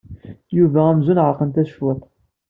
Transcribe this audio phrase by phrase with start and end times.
[0.57, 2.01] Yuba amzun ɛerqent-as cwiṭ.